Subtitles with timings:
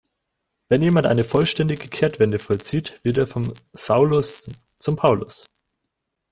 [0.67, 5.45] Wenn jemand eine vollständige Kehrtwende vollzieht, wird er vom Saulus zum Paulus.